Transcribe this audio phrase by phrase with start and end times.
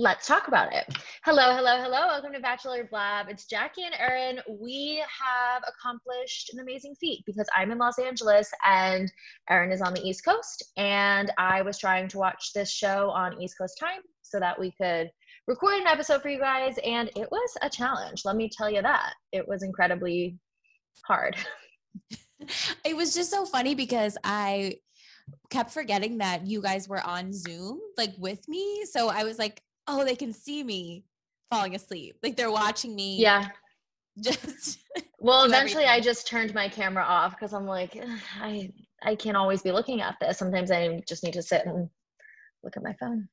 [0.00, 0.86] Let's talk about it.
[1.26, 2.06] Hello, hello, hello.
[2.06, 3.26] Welcome to Bachelor Blab.
[3.28, 4.40] It's Jackie and Erin.
[4.48, 9.12] We have accomplished an amazing feat because I'm in Los Angeles and
[9.50, 10.64] Erin is on the East Coast.
[10.78, 14.72] And I was trying to watch this show on East Coast time so that we
[14.80, 15.10] could
[15.46, 16.76] record an episode for you guys.
[16.82, 18.22] And it was a challenge.
[18.24, 19.12] Let me tell you that.
[19.32, 20.38] It was incredibly
[21.04, 21.36] hard.
[22.86, 24.76] it was just so funny because I
[25.50, 28.86] kept forgetting that you guys were on Zoom like with me.
[28.86, 31.04] So I was like, oh, they can see me
[31.50, 32.16] falling asleep.
[32.22, 33.18] Like they're watching me.
[33.18, 33.48] Yeah.
[34.20, 34.80] Just
[35.18, 36.02] well, eventually everything.
[36.02, 37.96] I just turned my camera off because I'm like,
[38.40, 38.70] I
[39.02, 40.36] I can't always be looking at this.
[40.36, 41.88] Sometimes I just need to sit and
[42.62, 43.28] look at my phone.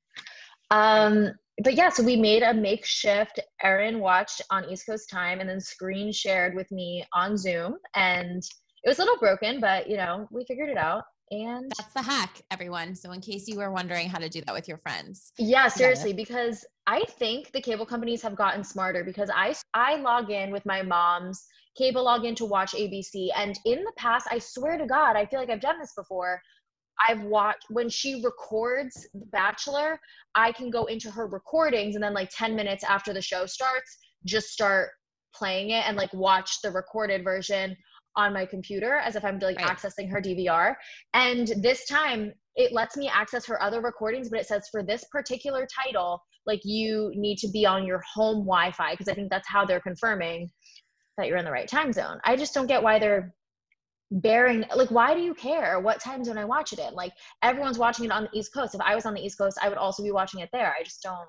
[0.70, 1.31] Um,
[1.63, 3.39] but yeah, so we made a makeshift.
[3.63, 7.76] Erin watched on East Coast time and then screen shared with me on Zoom.
[7.95, 8.43] And
[8.84, 11.04] it was a little broken, but you know, we figured it out.
[11.29, 12.95] And that's the hack, everyone.
[12.95, 16.13] So, in case you were wondering how to do that with your friends, yeah, seriously,
[16.13, 20.65] because I think the cable companies have gotten smarter because I I log in with
[20.65, 21.45] my mom's
[21.77, 25.39] cable login to watch ABC, and in the past, I swear to God, I feel
[25.39, 26.41] like I've done this before.
[27.07, 29.99] I've watched when she records The Bachelor,
[30.33, 33.98] I can go into her recordings and then like 10 minutes after the show starts,
[34.25, 34.89] just start
[35.33, 37.77] playing it and like watch the recorded version
[38.18, 39.68] on my computer as if I'm like right.
[39.68, 40.76] accessing her DVR.
[41.13, 45.05] And this time it lets me access her other recordings, but it says for this
[45.12, 49.29] particular title, like you need to be on your home Wi Fi because I think
[49.29, 50.49] that's how they're confirming
[51.18, 52.20] that you're in the right time zone.
[52.26, 53.34] I just don't get why they're
[54.10, 56.93] bearing like why do you care what time zone I watch it in?
[56.93, 57.12] Like
[57.43, 58.73] everyone's watching it on the East Coast.
[58.73, 60.73] If I was on the East Coast, I would also be watching it there.
[60.79, 61.27] I just don't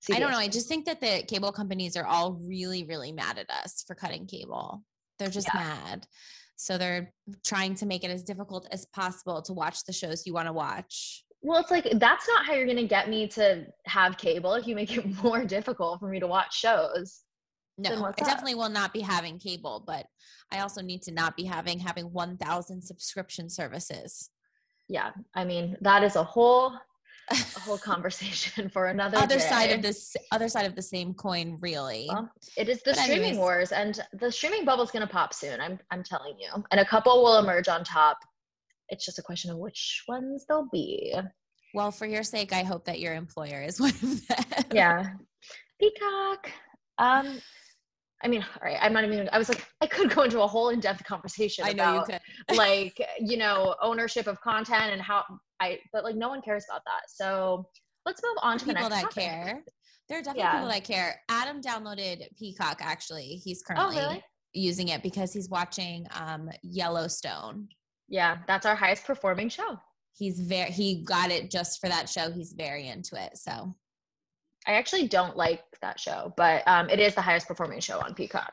[0.00, 0.38] see I don't know.
[0.38, 3.94] I just think that the cable companies are all really, really mad at us for
[3.94, 4.82] cutting cable.
[5.18, 5.60] They're just yeah.
[5.60, 6.06] mad.
[6.56, 7.12] So they're
[7.44, 10.52] trying to make it as difficult as possible to watch the shows you want to
[10.52, 11.24] watch.
[11.40, 14.66] Well, it's like that's not how you're going to get me to have cable if
[14.66, 17.22] you make it more difficult for me to watch shows.
[17.80, 20.06] No, I definitely will not be having cable, but
[20.50, 24.30] I also need to not be having having 1000 subscription services.
[24.88, 26.72] Yeah, I mean, that is a whole
[27.30, 29.48] a whole conversation for another other day.
[29.48, 32.06] side of this other side of the same coin really.
[32.08, 33.38] Well, it is the but streaming anyways.
[33.38, 36.64] wars and the streaming bubble's going to pop soon i'm i'm telling you.
[36.70, 38.18] And a couple will emerge on top.
[38.88, 41.14] It's just a question of which ones they'll be.
[41.74, 44.38] Well for your sake i hope that your employer is one of them.
[44.72, 45.10] Yeah.
[45.80, 46.50] Peacock.
[46.98, 47.40] Um
[48.22, 50.46] I mean, all right, I'm not even, I was like, I could go into a
[50.46, 52.18] whole in depth conversation I know about, you
[52.48, 52.56] could.
[52.56, 55.22] like, you know, ownership of content and how
[55.60, 57.02] I, but like, no one cares about that.
[57.08, 57.66] So
[58.06, 59.24] let's move on to people the next that topic.
[59.24, 59.64] care.
[60.08, 60.52] There are definitely yeah.
[60.52, 61.20] people that care.
[61.28, 63.40] Adam downloaded Peacock actually.
[63.44, 64.24] He's oh, currently oh, really?
[64.52, 67.68] using it because he's watching um, Yellowstone.
[68.08, 69.78] Yeah, that's our highest performing show.
[70.16, 72.30] He's very, he got it just for that show.
[72.30, 73.36] He's very into it.
[73.36, 73.74] So
[74.66, 78.14] I actually don't like that show, but um, it is the highest performing show on
[78.14, 78.52] Peacock.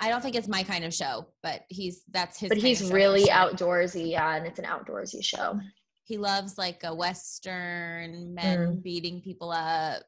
[0.00, 2.50] I don't think it's my kind of show, but he's that's his.
[2.50, 5.58] But he's really outdoorsy, yeah, and it's an outdoorsy show.
[6.06, 8.82] He loves like a western men mm.
[8.82, 10.02] beating people up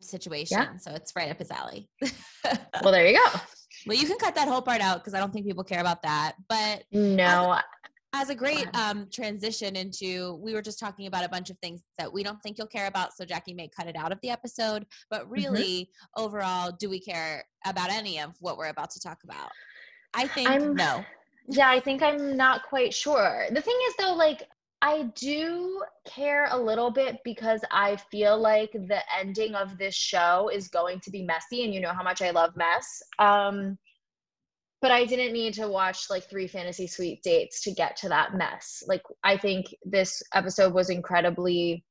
[0.00, 0.76] situation, yeah.
[0.76, 1.88] so it's right up his alley.
[2.82, 3.40] well, there you go.
[3.86, 6.02] Well, you can cut that whole part out because I don't think people care about
[6.02, 6.34] that.
[6.48, 7.58] But no,
[8.12, 11.82] as a great um, transition into we were just talking about a bunch of things
[11.98, 14.30] that we don't think you'll care about so jackie may cut it out of the
[14.30, 15.32] episode but mm-hmm.
[15.32, 16.22] really mm-hmm.
[16.22, 19.50] overall do we care about any of what we're about to talk about
[20.14, 21.04] i think I'm, no
[21.48, 24.46] yeah i think i'm not quite sure the thing is though like
[24.82, 30.50] i do care a little bit because i feel like the ending of this show
[30.52, 33.76] is going to be messy and you know how much i love mess um
[34.80, 38.34] but I didn't need to watch like three fantasy suite dates to get to that
[38.34, 38.82] mess.
[38.86, 41.84] Like I think this episode was incredibly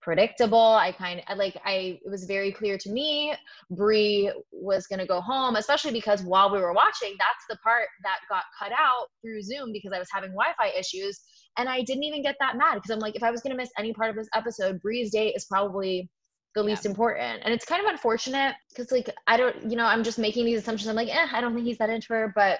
[0.00, 0.74] predictable.
[0.74, 3.34] I kind of like I it was very clear to me
[3.70, 7.88] Bri was going to go home, especially because while we were watching, that's the part
[8.04, 11.20] that got cut out through Zoom because I was having Wi-Fi issues
[11.58, 13.56] and I didn't even get that mad because I'm like if I was going to
[13.56, 16.10] miss any part of this episode, Bri's date is probably
[16.56, 16.70] the yeah.
[16.70, 17.42] least important.
[17.44, 20.58] And it's kind of unfortunate because, like, I don't, you know, I'm just making these
[20.58, 20.88] assumptions.
[20.88, 22.58] I'm like, eh, I don't think he's that into her, but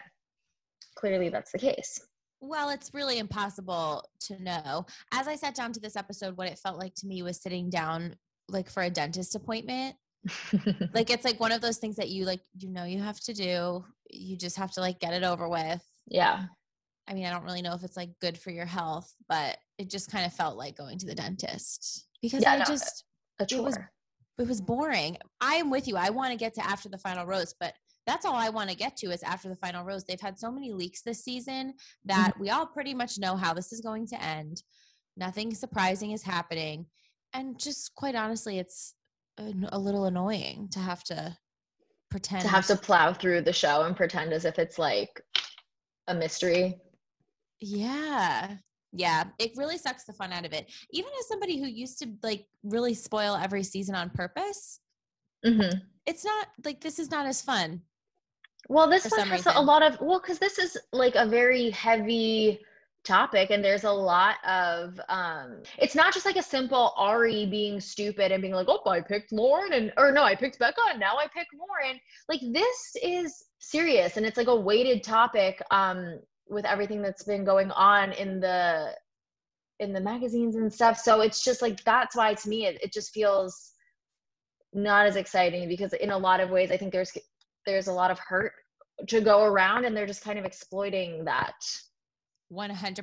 [0.95, 2.01] clearly that's the case.
[2.41, 4.87] Well, it's really impossible to know.
[5.13, 7.71] As I sat down to this episode, what it felt like to me was sitting
[7.71, 8.15] down
[8.49, 9.97] like for a dentist appointment.
[10.93, 13.33] like it's like one of those things that you like you know you have to
[13.33, 13.85] do.
[14.11, 15.83] You just have to like get it over with.
[16.09, 16.47] Yeah.
[17.09, 19.89] I mean, I don't really know if it's like good for your health, but it
[19.91, 23.05] just kind of felt like going to the dentist because Yeah, I no, just
[23.41, 23.79] A it was
[24.39, 25.17] it was boring.
[25.41, 25.97] I am with you.
[25.97, 27.75] I want to get to after the final rose, but
[28.07, 30.05] that's all I want to get to is after the final rose.
[30.05, 31.75] They've had so many leaks this season
[32.05, 32.43] that Mm-hmm.
[32.43, 34.63] we all pretty much know how this is going to end.
[35.17, 36.87] Nothing surprising is happening.
[37.33, 38.95] And just quite honestly, it's
[39.39, 41.37] a, a little annoying to have to
[42.11, 45.21] pretend to have to plow through the show and pretend as if it's like
[46.09, 46.79] a mystery.
[47.61, 48.57] Yeah.
[48.93, 49.25] Yeah.
[49.39, 50.71] It really sucks the fun out of it.
[50.91, 54.81] Even as somebody who used to like really spoil every season on purpose,
[55.45, 55.79] Mm-hmm.
[56.07, 57.83] it's not like this is not as fun.
[58.69, 62.59] Well, this one has a lot of well, because this is like a very heavy
[63.05, 65.63] topic, and there's a lot of um.
[65.79, 69.31] It's not just like a simple Ari being stupid and being like, "Oh, I picked
[69.31, 72.01] Lauren," and or no, I picked Becca, and now I pick Lauren.
[72.29, 75.63] Like this is serious, and it's like a weighted topic.
[75.71, 76.19] Um,
[76.49, 78.95] with everything that's been going on in the
[79.79, 82.93] in the magazines and stuff, so it's just like that's why to me it, it
[82.93, 83.73] just feels
[84.73, 87.17] not as exciting because in a lot of ways I think there's
[87.67, 88.53] there's a lot of hurt
[89.09, 91.55] to go around and they're just kind of exploiting that.
[92.53, 93.03] 100%.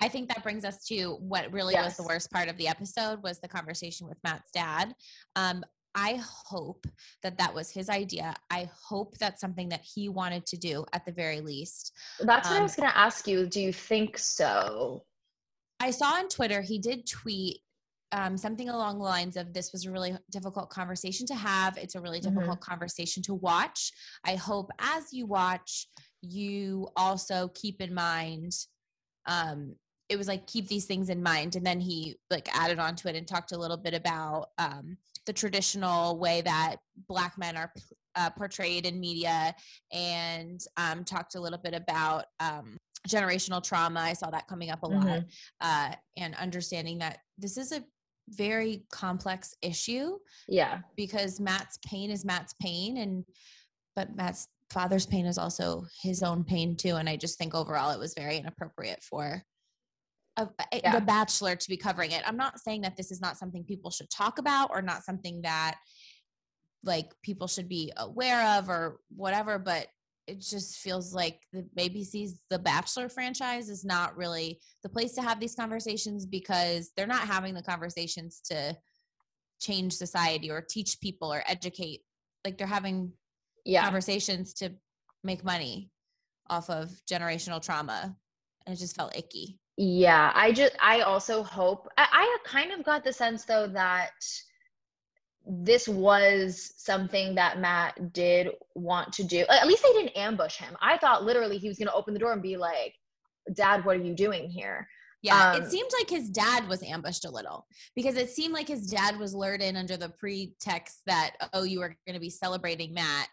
[0.00, 3.20] I think that brings us to what really was the worst part of the episode
[3.22, 4.94] was the conversation with Matt's dad.
[5.34, 5.64] Um,
[5.96, 6.86] I hope
[7.22, 8.34] that that was his idea.
[8.50, 11.92] I hope that's something that he wanted to do at the very least.
[12.20, 13.46] That's what I Um, was going to ask you.
[13.46, 15.04] Do you think so?
[15.80, 17.62] I saw on Twitter he did tweet
[18.12, 21.76] um, something along the lines of this was a really difficult conversation to have.
[21.76, 22.34] It's a really Mhm.
[22.34, 23.92] difficult conversation to watch.
[24.24, 25.88] I hope as you watch,
[26.22, 28.52] you also keep in mind.
[29.26, 29.74] Um,
[30.08, 33.16] it was like keep these things in mind, and then he like added onto it
[33.16, 36.76] and talked a little bit about um, the traditional way that
[37.08, 37.72] Black men are
[38.14, 39.54] uh, portrayed in media,
[39.92, 44.00] and um, talked a little bit about um, generational trauma.
[44.00, 45.30] I saw that coming up a lot Mhm.
[45.60, 47.84] uh, and understanding that this is a
[48.30, 50.18] very complex issue
[50.48, 50.80] Yeah.
[50.96, 53.24] because Matt's pain is Matt's pain, and
[53.94, 56.96] but Matt's father's pain is also his own pain too.
[56.96, 59.44] And I just think overall it was very inappropriate for
[60.36, 60.98] a, a- uh, eh, Yeah.
[60.98, 62.22] the Bachelor to be covering it.
[62.26, 65.42] I'm not saying that this is not something people should talk about or not something
[65.42, 65.76] that
[66.84, 69.88] like people should be aware of or whatever, but
[70.26, 75.22] it just feels like the ABC's The Bachelor franchise is not really the place to
[75.22, 78.76] have these conversations because they're not having the conversations to
[79.60, 82.02] change society or teach people or educate.
[82.44, 83.12] Like they're having
[83.64, 83.84] Yeah.
[83.84, 84.74] conversations to
[85.24, 85.90] make money
[86.50, 88.16] off of generational trauma.
[88.66, 89.58] And it just felt icky.
[89.76, 90.32] Yeah.
[90.34, 94.10] I just, I also hope, I, I kind of got the sense though that
[95.46, 99.44] this was something that Matt did want to do.
[99.48, 100.76] At least they didn't ambush him.
[100.80, 102.94] I thought literally he was going to open the door and be like,
[103.54, 104.88] Dad, what are you doing here?
[105.22, 108.68] Yeah, Um, it seemed like his dad was ambushed a little because it seemed like
[108.68, 112.30] his dad was lured in under the pretext that, oh, you were going to be
[112.30, 113.28] celebrating Matt.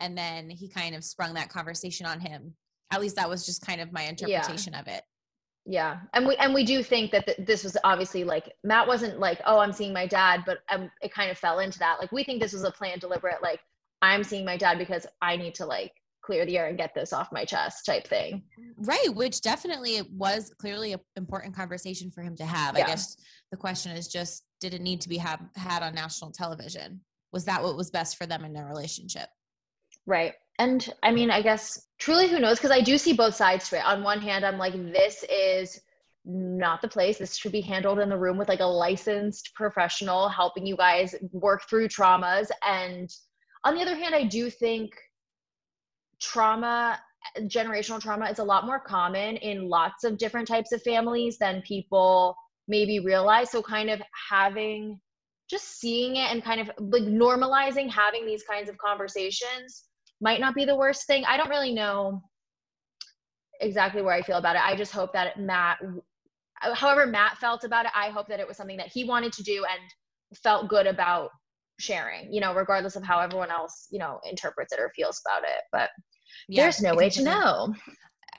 [0.00, 2.54] And then he kind of sprung that conversation on him.
[2.92, 5.02] At least that was just kind of my interpretation of it.
[5.68, 9.18] Yeah, and we and we do think that th- this was obviously like Matt wasn't
[9.18, 11.98] like, oh, I'm seeing my dad, but um, it kind of fell into that.
[11.98, 13.60] Like we think this was a planned, deliberate, like
[14.00, 15.92] I'm seeing my dad because I need to like
[16.22, 18.42] clear the air and get this off my chest type thing.
[18.78, 22.76] Right, which definitely was clearly an important conversation for him to have.
[22.76, 23.16] I guess
[23.50, 27.00] the question is just did it need to be have, had on national television?
[27.32, 29.28] Was that what was best for them in their relationship?
[30.06, 30.34] Right.
[30.58, 32.58] And I mean, I guess truly who knows?
[32.58, 33.84] Because I do see both sides to it.
[33.84, 35.80] On one hand, I'm like, this is
[36.24, 37.18] not the place.
[37.18, 41.14] This should be handled in the room with like a licensed professional helping you guys
[41.32, 42.48] work through traumas.
[42.66, 43.08] And
[43.64, 44.92] on the other hand, I do think
[46.20, 46.98] trauma,
[47.42, 51.62] generational trauma, is a lot more common in lots of different types of families than
[51.62, 52.36] people
[52.66, 53.50] maybe realize.
[53.50, 54.98] So, kind of having
[55.48, 59.84] just seeing it and kind of like normalizing having these kinds of conversations
[60.20, 61.24] might not be the worst thing.
[61.26, 62.22] I don't really know
[63.60, 64.62] exactly where I feel about it.
[64.64, 65.78] I just hope that Matt,
[66.74, 69.42] however Matt felt about it, I hope that it was something that he wanted to
[69.42, 71.30] do and felt good about
[71.78, 75.42] sharing, you know, regardless of how everyone else, you know, interprets it or feels about
[75.42, 75.62] it.
[75.72, 75.90] But
[76.48, 77.74] there's no way to know.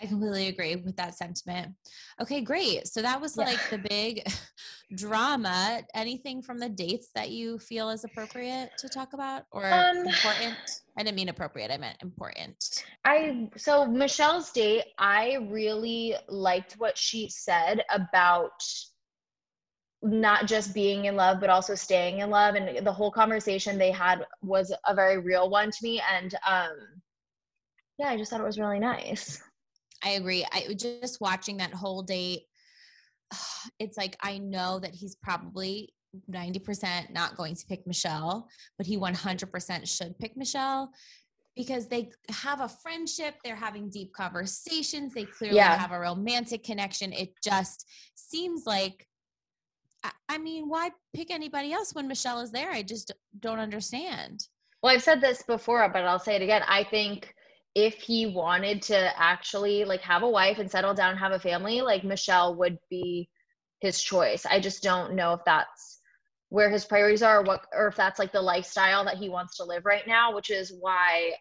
[0.01, 1.73] I completely agree with that sentiment.
[2.21, 2.87] Okay, great.
[2.87, 3.45] So that was Yeah.
[3.45, 4.23] like the big
[4.95, 5.81] drama.
[5.93, 10.57] Anything from the dates that you feel is appropriate to talk about or Um, important?
[10.97, 12.83] I didn't mean appropriate, I meant important.
[13.05, 18.51] I so Michelle's date, I really liked what she said about
[20.03, 23.89] not just being in love but also staying in love and the whole conversation they
[23.91, 26.69] had was a very real one to me and um
[27.97, 29.41] yeah, I just thought it was really nice.
[30.03, 30.45] I agree.
[30.51, 32.43] I just watching that whole date,
[33.79, 35.93] it's like I know that he's probably
[36.31, 40.91] 90% not going to pick Michelle, but he 100% should pick Michelle
[41.55, 45.75] because they have a friendship, they're having deep conversations, they clearly Yeah.
[45.77, 47.11] have a romantic connection.
[47.11, 47.85] It just
[48.15, 49.07] seems like
[50.03, 52.69] I- I mean, why pick anybody else when Michelle is there?
[52.71, 54.47] I just don't understand.
[54.83, 56.61] Well, I've said this before, but I'll say it again.
[56.67, 57.33] I think
[57.75, 61.39] if he wanted to actually like have a wife and settle down and have a
[61.39, 63.29] family, like Michelle would be
[63.79, 64.45] his choice.
[64.45, 65.99] I just don't know if that's
[66.49, 69.57] where his priorities are or what or if that's like the lifestyle that he wants
[69.57, 71.33] to live right now, which is why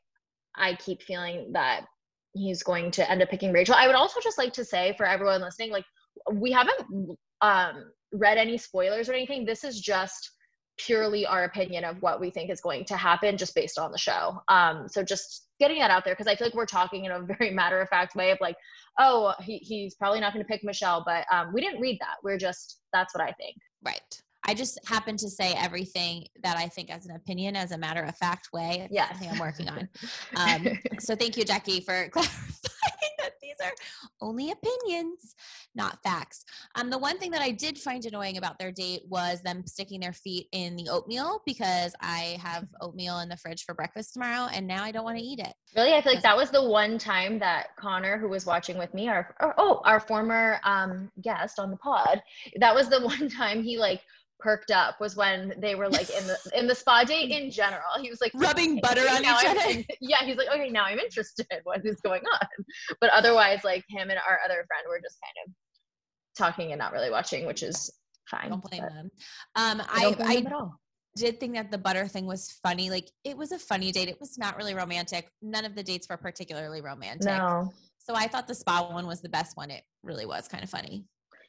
[0.56, 1.86] I keep feeling that
[2.34, 3.74] he's going to end up picking Rachel.
[3.74, 5.86] I would also just like to say for everyone listening, like
[6.32, 9.44] we haven't um read any spoilers or anything.
[9.44, 10.32] This is just
[10.78, 13.98] purely our opinion of what we think is going to happen just based on the
[13.98, 14.40] show.
[14.48, 17.20] Um, so just getting that out there because I feel like we're talking in a
[17.20, 18.56] very matter of fact way of like,
[18.98, 22.16] oh, he, he's probably not going to pick Michelle, but um, we didn't read that.
[22.22, 23.56] We're just that's what I think.
[23.84, 24.22] Right.
[24.48, 28.02] I just happen to say everything that I think as an opinion, as a matter
[28.02, 28.86] of fact way.
[28.92, 29.08] Yeah.
[29.20, 29.88] I'm working on.
[30.36, 30.66] Um,
[30.98, 33.72] so thank you, Jackie, for clarifying that these are
[34.20, 35.34] only opinions,
[35.76, 36.44] not facts.
[36.74, 40.00] Um, the one thing that I did find annoying about their date was them sticking
[40.00, 44.48] their feet in the oatmeal because I have oatmeal in the fridge for breakfast tomorrow,
[44.52, 45.52] and now I don't want to eat it.
[45.76, 48.92] Really, I feel like that was the one time that Connor, who was watching with
[48.94, 52.22] me, our or, oh, our former um, guest on the pod,
[52.58, 54.02] that was the one time he like
[54.38, 57.82] perked up was when they were like in the in the spa date in general.
[58.00, 59.84] He was like Rubbing butter on each I'm other.
[60.00, 61.46] yeah, he's like, okay, now I'm interested.
[61.64, 62.64] What is going on?
[63.00, 65.52] But otherwise, like him and our other friend were just kind of
[66.36, 67.90] talking and not really watching, which is
[68.30, 68.50] fine.
[68.50, 69.10] don't blame them.
[69.54, 70.80] Um, I I, don't blame I them at all.
[71.16, 72.90] did think that the butter thing was funny.
[72.90, 74.08] Like it was a funny date.
[74.08, 75.28] It was not really romantic.
[75.42, 77.26] None of the dates were particularly romantic.
[77.26, 77.72] No.
[77.98, 79.70] So I thought the spa one was the best one.
[79.70, 81.04] It really was kind of funny.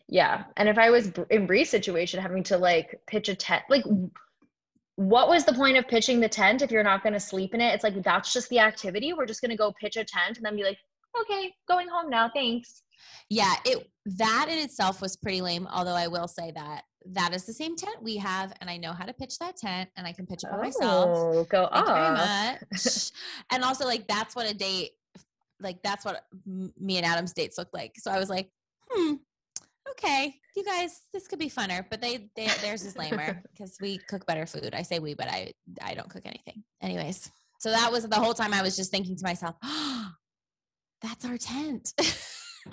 [0.08, 0.46] Yeah.
[0.56, 3.84] And if I was in Bri's situation, having to like pitch a tent, like
[4.96, 7.62] what was the point of pitching the tent if you're not going to sleep in
[7.62, 7.74] it?
[7.74, 9.14] It's like, that's just the activity.
[9.14, 10.80] We're just going to go pitch a tent and then be like,
[11.22, 12.32] okay, going home now.
[12.34, 12.82] Thanks.
[13.30, 15.68] Yeah, it that in itself was pretty lame.
[15.72, 18.94] Although I will say that that is the same tent we have, and I know
[18.94, 21.10] how to pitch that tent, and I can pitch it by myself.
[21.10, 22.62] Oh, go Thank very off.
[22.72, 23.12] much.
[23.52, 24.92] and also, like that's what a date,
[25.60, 27.94] like that's what me and Adam's dates look like.
[27.98, 28.50] So I was like,
[28.90, 29.16] hmm,
[29.92, 31.86] okay, you guys, this could be funner.
[31.90, 34.74] But they, they theirs is lamer because we cook better food.
[34.74, 36.64] I say we, but I I don't cook anything.
[36.82, 40.12] Anyways, so that was the whole time I was just thinking to myself, oh,
[41.02, 41.94] that's our tent.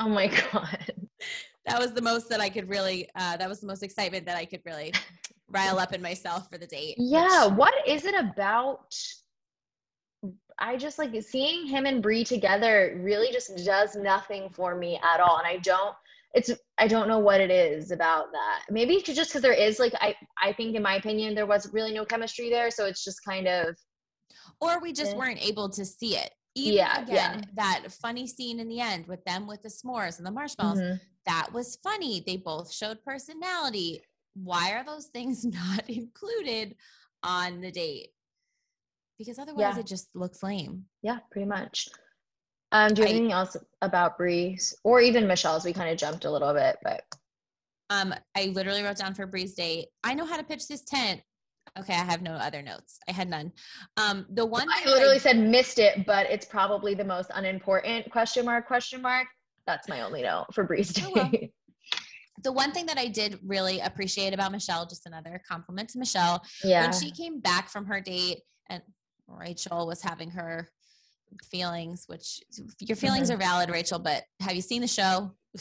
[0.01, 0.93] Oh my God.
[1.67, 3.09] that was the most that I could really.
[3.15, 4.93] Uh, that was the most excitement that I could really
[5.49, 6.97] rile up in myself for the date.
[6.99, 7.47] which- Yeah.
[7.47, 8.95] What is it about?
[10.59, 15.21] I just like seeing him and Bri together really just does nothing for me at
[15.21, 15.39] all.
[15.39, 15.95] And I don't,
[16.33, 18.63] it's, I don't know what it is about that.
[18.71, 21.73] Maybe it's just because there is like, I, I think in my opinion, there was
[21.73, 22.71] really no chemistry there.
[22.71, 23.77] So it's just kind of,
[24.61, 25.19] or we just Yeah.
[25.19, 26.31] weren't able to see it.
[26.55, 27.51] Even Yeah, again, yeah.
[27.55, 31.01] that funny scene in the end with them with the s'mores and the marshmallows, Mhm.
[31.27, 32.21] that was funny.
[32.25, 34.03] They both showed personality.
[34.35, 36.77] Why are those things not included
[37.23, 38.11] on the date?
[39.19, 39.81] Because otherwise Yeah.
[39.81, 40.89] it just looks lame.
[41.03, 41.89] yeah, pretty much.
[42.73, 45.65] Um, do you have I- anything else about Bri's or even Michelle's?
[45.65, 47.05] We kind of jumped a little bit, but
[47.91, 49.89] Um, I literally wrote down for Bri's date.
[50.03, 51.23] I know how to pitch this tent.
[51.79, 52.99] Okay, I have no other notes.
[53.09, 53.51] I had none.
[53.97, 58.45] Um, the one I literally said missed it, but it's probably the most unimportant question
[58.45, 59.27] mark, question mark.
[59.67, 61.31] That's my only note for Bri's Oh, well.
[62.45, 66.45] the one thing that I did really appreciate about Michelle, just another compliment to Michelle,
[66.63, 66.83] yeah.
[66.83, 68.39] when she came back from her date
[68.71, 68.83] and
[69.27, 70.69] Rachel was having her
[71.51, 72.41] feelings, which
[72.79, 73.35] your feelings Mhm.
[73.35, 75.35] are valid, Rachel, but have you seen the show?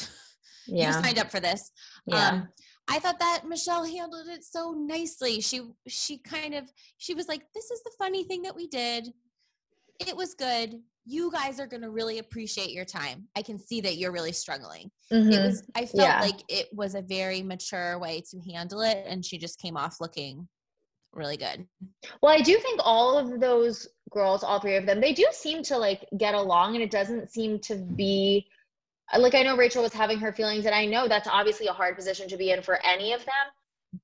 [0.65, 0.87] Yeah.
[0.95, 1.71] you signed up for this.
[2.05, 2.29] yeah.
[2.29, 2.47] Um,
[2.87, 5.41] I thought that Michelle handled it so nicely.
[5.41, 9.13] She she kind of she was like, "This is the funny thing that we did.
[9.99, 10.81] It was good.
[11.05, 13.27] You guys are going to really appreciate your time.
[13.35, 15.43] I can see that you're really struggling." It Mhm.
[15.43, 16.19] was I felt Yeah.
[16.21, 20.01] like it was a very mature way to handle it and she just came off
[20.01, 20.47] looking
[21.13, 21.67] really good.
[22.21, 25.61] Well, I do think all of those girls, all three of them, they do seem
[25.63, 28.47] to like get along, and it doesn't seem to be
[29.17, 31.95] like I know Rachel was having her feelings, and I know that's obviously a hard
[31.95, 33.45] position to be in for any of them.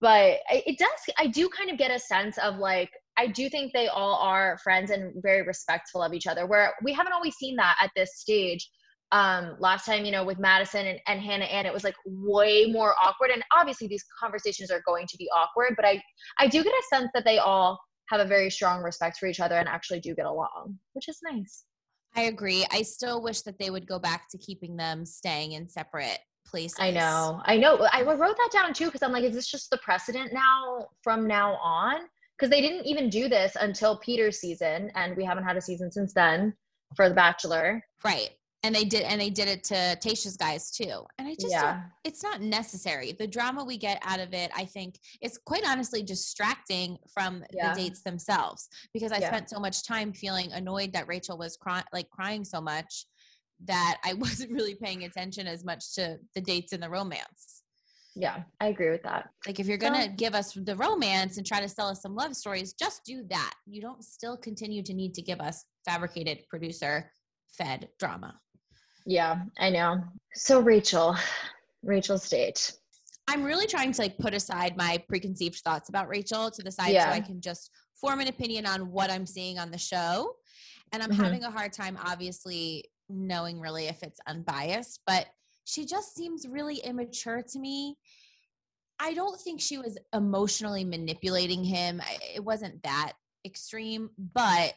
[0.02, 3.74] But it does, I do kind of get a sense of like, I do think
[3.74, 7.56] they all are friends and very respectful of each other, where we haven't always seen
[7.56, 8.70] that at this stage.
[9.12, 12.68] Um, last time, you know, with Madison and, and Hannah Ann, it was like way
[12.72, 13.32] more awkward.
[13.32, 16.00] And obviously, these conversations are going to be awkward, but I
[16.38, 17.80] I do get a sense that they all
[18.10, 21.20] have a very strong respect for each other and actually do get along, which is
[21.24, 21.64] nice.
[22.16, 22.66] I agree.
[22.72, 26.80] I still wish that they would go back to keeping them staying in separate places.
[26.80, 27.42] I know.
[27.46, 27.88] I know.
[27.92, 31.28] I wrote that down too because I'm like, is this just the precedent now from
[31.28, 32.02] now on?
[32.38, 35.92] Because they didn't even do this until Peter's season, and we haven't had a season
[35.92, 36.54] since then
[36.96, 37.84] for The Bachelor.
[38.04, 38.30] Right.
[38.64, 41.06] And they did and they did it to Tayshia's guys too.
[41.18, 41.84] And I just Yeah.
[42.04, 43.14] it's not necessary.
[43.14, 47.74] The drama we get out of it, I think, is quite honestly distracting from Yeah.
[47.74, 49.28] the dates themselves because I Yeah.
[49.30, 53.06] spent so much time feeling annoyed that Rachel was cry- like crying so much
[53.62, 57.64] that I wasn't really paying attention as much to the dates and the romance.
[58.16, 59.30] Yeah, I agree with that.
[59.48, 62.36] Like if you're gonna give us the romance and try to sell us some love
[62.36, 63.54] stories, just do that.
[63.66, 67.14] You don't still continue to need to give us fabricated producer
[67.54, 68.42] fed drama.
[69.10, 70.04] Yeah, I know.
[70.36, 71.16] So Rachel,
[71.82, 72.74] Rachel State.
[73.28, 76.94] I'm really trying to like put aside my preconceived thoughts about Rachel to the side
[76.94, 77.06] Yeah.
[77.06, 80.36] so I can just form an opinion on what I'm seeing on the show.
[80.92, 81.24] And I'm Mhm.
[81.24, 85.26] having a hard time obviously knowing really if it's unbiased, but
[85.66, 87.98] she just seems really immature to me.
[89.00, 92.00] I don't think she was emotionally manipulating him.
[92.36, 93.14] It wasn't that
[93.44, 94.76] extreme, but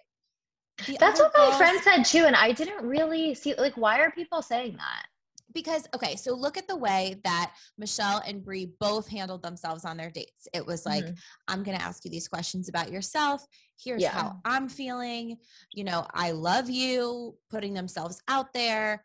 [0.86, 3.54] the That's what my girls- friend said too, and I didn't really see.
[3.54, 5.06] Like, why are people saying that?
[5.54, 9.98] because okay so look at the way that michelle and Bri both handled themselves on
[9.98, 11.18] their dates it was like Mhm.
[11.46, 13.44] i'm going to ask you these questions about yourself
[13.78, 14.12] here's Yeah.
[14.12, 15.36] how i'm feeling
[15.70, 19.04] you know i love you putting themselves out there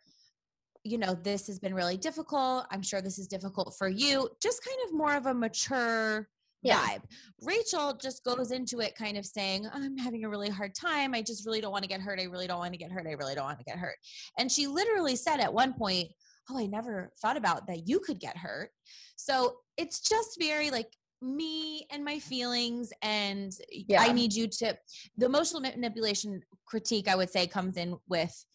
[0.86, 4.63] you know this has been really difficult i'm sure this is difficult for you just
[4.63, 6.29] kind of more of a mature
[6.64, 6.80] Yeah.
[6.80, 7.04] vibe
[7.44, 11.22] rachel just goes into it kind of saying i'm having a really hard time i
[11.22, 13.14] just really don't want to get hurt i really don't want to get hurt i
[13.14, 13.96] really don't want to get hurt
[14.40, 16.10] and she literally said at one point
[16.50, 18.70] oh, I never thought about that you could get hurt.
[19.16, 22.92] So it's just very like me and my feelings.
[23.02, 23.52] And
[23.98, 24.78] I need you to,
[25.18, 28.46] the emotional manipulation critique, I would say, comes in with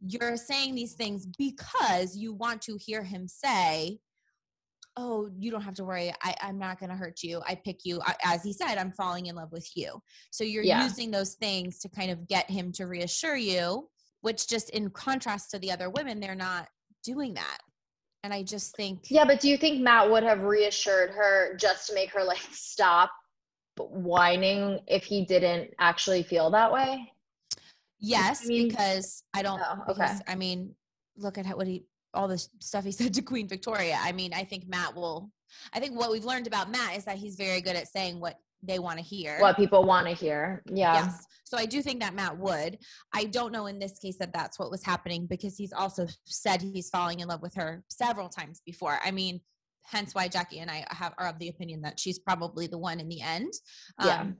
[0.00, 3.98] you're saying these things because you want to hear him say,
[5.00, 6.12] Oh, you don't have to worry.
[6.24, 7.40] I, I'm not going to hurt you.
[7.46, 8.00] I pick you.
[8.04, 10.02] I, as he said, I'm falling in love with you.
[10.32, 10.82] So you're Yeah.
[10.82, 13.88] using those things to kind of get him to reassure you,
[14.22, 16.66] which just in contrast to the other women, they're not
[17.04, 17.58] doing that.
[18.24, 21.86] And I just think, Yeah, but do you think Matt would have reassured her just
[21.86, 23.12] to make her like stop
[23.76, 27.12] whining if he didn't actually feel that way?
[28.00, 29.82] yes, mean- because I don't, Oh, okay.
[29.86, 30.74] because, I mean,
[31.16, 33.98] look at how, what he, all the stuff he said to Queen Victoria.
[34.00, 35.30] I mean, I think Matt will,
[35.72, 38.36] I think what we've learned about Matt is that he's very good at saying what
[38.62, 39.38] they want to hear.
[39.38, 40.62] What people want to hear.
[40.66, 40.94] Yeah.
[40.94, 41.24] Yes.
[41.44, 42.78] So I do think that Matt would.
[43.14, 46.60] I don't know in this case that that's what was happening because he's also said
[46.60, 48.98] he's falling in love with her several times before.
[49.04, 49.40] I mean,
[49.84, 53.00] hence why Jackie and I have are of the opinion that she's probably the one
[53.00, 53.52] in the end.
[54.04, 54.22] Yeah.
[54.22, 54.36] Um,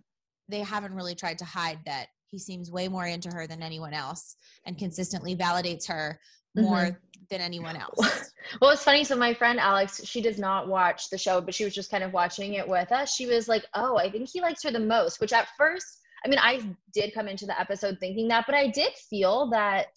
[0.48, 3.94] they haven't really tried to hide that he seems way more into her than anyone
[3.94, 6.18] else and consistently validates her
[6.56, 6.96] more Mhm.
[7.30, 8.32] Than anyone else.
[8.62, 9.04] Well, it's funny.
[9.04, 12.02] So my friend Alex, she does not watch the show, but she was just kind
[12.02, 13.14] of watching it with us.
[13.14, 16.28] She was like, "Oh, I think he likes her the most." Which at first, I
[16.28, 16.62] mean, I
[16.94, 19.88] did come into the episode thinking that, but I did feel that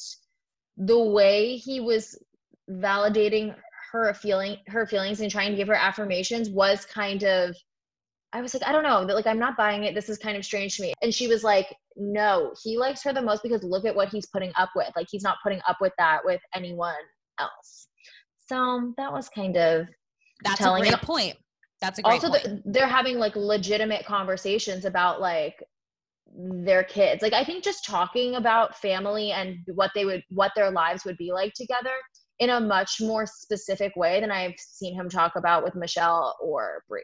[0.76, 2.22] the way he was
[2.70, 3.56] validating
[3.92, 7.56] her feeling, her feelings, and trying to give her affirmations was kind of.
[8.34, 9.94] I was like, I don't know, that like I'm not buying it.
[9.96, 10.94] This is kind of strange to me.
[11.02, 14.26] And she was like, No, he likes her the most because look at what he's
[14.26, 14.90] putting up with.
[14.96, 16.96] Like he's not putting up with that with anyone
[17.42, 17.88] else.
[18.48, 19.88] So um, that was kind of
[20.44, 21.36] That's Telling a it- point.
[21.82, 22.44] That's a great also point.
[22.44, 25.56] the, they're having like legitimate conversations about like
[26.34, 27.24] their kids.
[27.24, 31.18] Like I think just talking about family and what they would what their lives would
[31.18, 31.90] be like together
[32.40, 36.84] in a much more specific way than I've seen him talk about with Michelle or
[36.88, 37.02] Bri.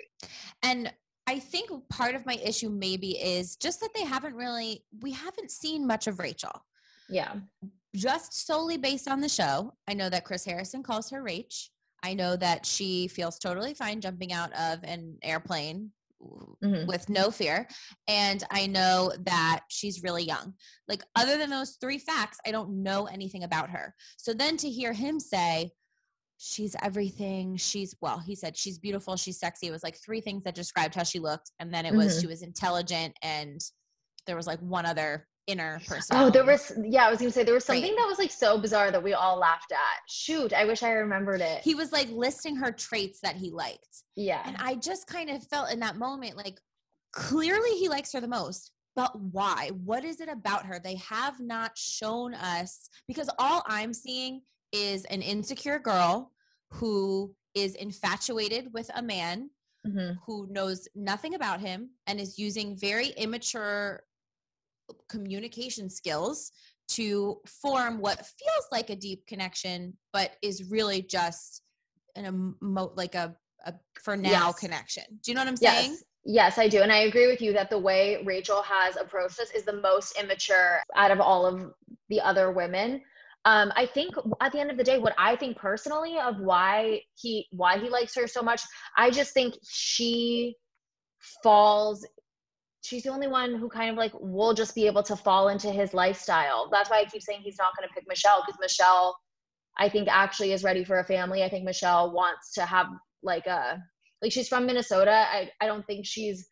[0.63, 0.93] And
[1.27, 5.51] I think part of my issue maybe is just that they haven't really, we haven't
[5.51, 6.63] seen much of Rachel.
[7.09, 7.33] Yeah.
[7.95, 9.73] Just solely based on the show.
[9.87, 11.69] I know that Chris Harrison calls her Rach.
[12.03, 15.93] I know that she feels totally fine jumping out of an airplane
[16.63, 16.87] Mhm.
[16.87, 17.67] with no fear.
[18.07, 20.55] And I know that she's really young.
[20.87, 23.95] Like, other than those three facts, I don't know anything about her.
[24.17, 25.71] So then to hear him say,
[26.37, 27.57] she's everything.
[27.57, 29.67] She's, well, he said she's beautiful, she's sexy.
[29.67, 31.51] It was like three things that described how she looked.
[31.59, 32.21] And then it was Mhm.
[32.21, 33.59] she was intelligent and
[34.27, 36.17] there was like one other inner person.
[36.17, 37.95] Oh, there was yeah, I was gonna say there was something Right.
[37.97, 40.01] that was like so bizarre that we all laughed at.
[40.09, 41.63] Shoot, I wish I remembered it.
[41.63, 44.03] He was like listing her traits that he liked.
[44.15, 44.43] yeah.
[44.45, 46.59] And I just kind of felt in that moment like
[47.13, 48.71] clearly he likes her the most.
[48.95, 49.69] But why?
[49.85, 50.79] What is it about her?
[50.83, 54.41] They have not shown us because all I'm seeing
[54.73, 56.31] is an insecure girl
[56.73, 59.49] who is infatuated with a man
[59.85, 60.17] Mhm.
[60.25, 64.03] who knows nothing about him and is using very immature
[65.09, 66.51] communication skills
[66.89, 71.61] to form what feels like a deep connection, but is really just
[72.15, 72.25] an
[72.61, 74.59] emo like a, a for now Yes.
[74.59, 75.03] connection.
[75.23, 75.91] Do you know what I'm saying?
[75.91, 76.03] Yes.
[76.29, 76.81] Yes, I do.
[76.81, 80.19] And I agree with you that the way Rachel has approached this is the most
[80.19, 81.71] immature out of all of
[82.09, 83.01] the other women.
[83.45, 87.01] Um, I think at the end of the day, what I think personally of why
[87.15, 88.61] he why he likes her so much,
[88.97, 90.57] I just think she
[91.41, 92.05] falls
[92.87, 95.69] she's the only one who kind of like will just be able to fall into
[95.69, 96.69] his lifestyle.
[96.71, 99.17] That's why I keep saying he's not going to pick Michelle because Michelle,
[99.77, 101.43] I think, actually is ready for a family.
[101.43, 102.87] I think Michelle wants to have
[103.21, 103.83] like a
[104.21, 105.11] like she's from Minnesota.
[105.11, 106.47] I I don't think she's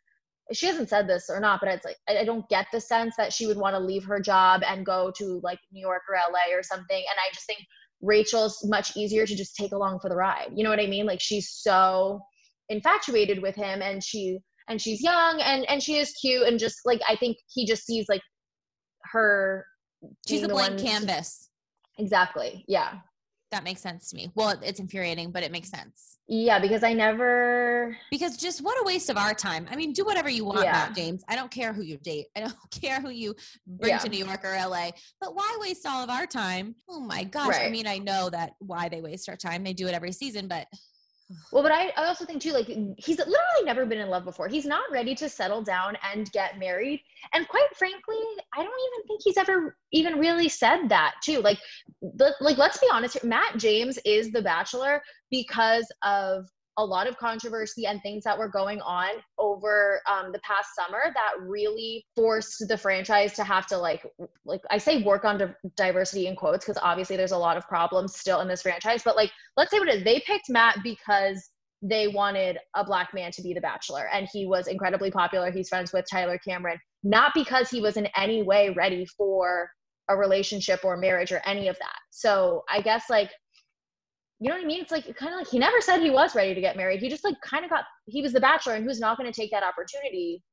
[0.54, 3.16] she hasn't said this or not, but it's like I, I don't get the sense
[3.18, 6.16] that she would want to leave her job and go to like New York or
[6.16, 6.98] LA or something.
[6.98, 7.60] And I just think
[8.02, 10.50] Rachel's much easier to just take along for the ride.
[10.54, 11.06] You know what I mean?
[11.06, 12.20] Like she's so
[12.68, 16.80] infatuated with him and she and she's young and and she is cute and just
[16.86, 18.22] like I think he just sees like
[19.12, 19.66] her
[20.28, 21.50] She's a blank canvas.
[21.98, 22.64] Exactly.
[22.68, 23.00] Yeah.
[23.52, 24.32] That makes sense to me.
[24.36, 26.18] Well, it's infuriating, but it makes sense.
[26.28, 29.68] Yeah, because I never Because just what a waste of our time.
[29.72, 30.72] I mean, do whatever you want, Yeah.
[30.74, 31.24] Matt James.
[31.30, 32.28] I don't care who you date.
[32.36, 34.00] I don't care who you bring Yeah.
[34.00, 34.90] to New York or LA.
[35.22, 36.76] But why waste all of our time?
[36.90, 37.50] Oh my gosh.
[37.50, 37.68] Right.
[37.68, 39.64] I mean, I know that why they waste our time.
[39.64, 40.68] They do it every season, but
[41.52, 44.48] Well, but I, I also think too, like he's literally never been in love before.
[44.48, 47.02] He's not ready to settle down and get married.
[47.34, 48.18] And quite frankly,
[48.54, 51.42] I don't even think he's ever even really said that too.
[51.42, 51.58] Like,
[52.02, 57.18] the, like let's be honest, Matt James is the Bachelor because of a lot of
[57.18, 62.68] controversy and things that were going on over um, the past summer that really forced
[62.68, 64.06] the franchise to have to like
[64.46, 67.68] like i say work on di- diversity in quotes because obviously there's a lot of
[67.68, 70.78] problems still in this franchise but like let's say what it is they picked matt
[70.84, 71.50] because
[71.82, 75.70] they wanted a black man to be the bachelor and he was incredibly popular he's
[75.70, 79.70] friends with tyler cameron not because he was in any way ready for
[80.10, 81.98] a relationship or marriage or any of that.
[82.12, 83.32] So i guess like
[84.46, 84.80] you know what I mean?
[84.82, 87.00] It's like kind of like he never said he was ready to get married.
[87.00, 89.36] He just like kind of got he was the bachelor and who's not going to
[89.36, 90.44] take that opportunity.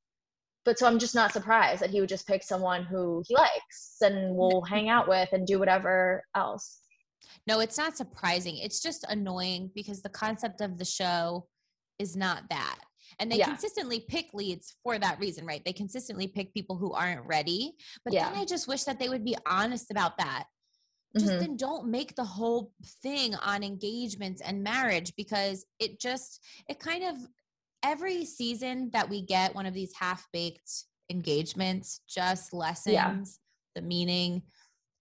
[0.65, 3.97] But so I'm just not surprised that he would just pick someone who he likes
[4.01, 6.79] and will hang out with and do whatever else.
[7.47, 8.57] no, it's not surprising.
[8.57, 11.49] It's just annoying because the concept of the show
[11.99, 12.79] is not that.
[13.19, 13.47] And they Yeah.
[13.47, 15.63] consistently pick leads for that reason, right?
[15.65, 17.75] They consistently pick people who aren't ready.
[18.07, 20.45] But then I just wish that they would be honest about that.
[21.19, 21.39] Just Mhm.
[21.41, 22.73] then don't make the whole
[23.03, 27.17] thing on engagements and marriage because it just it kind of
[27.83, 33.41] every season that we get one of these half-baked engagements just lessens
[33.75, 34.43] the meaning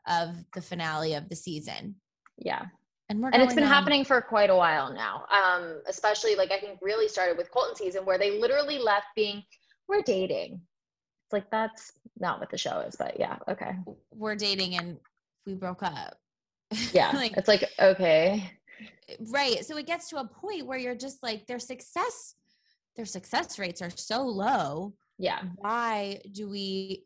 [0.08, 1.96] of the finale of the season
[2.38, 2.66] Yeah.
[3.08, 5.26] and we're And it's been on- happening for quite a while now.
[5.30, 9.44] Um, especially like I think really started with Colton season where they literally left being,
[9.88, 10.62] we're dating.
[11.26, 13.76] It's like that's not what the show is, but yeah, okay.
[14.12, 15.00] we're dating and
[15.46, 16.16] we broke up
[16.94, 17.12] Yeah.
[17.12, 18.52] like it's like, okay.
[19.30, 22.36] right so it gets to a point where you're just like their success
[22.96, 25.42] their success rates are so low Yeah.
[25.58, 27.06] why do we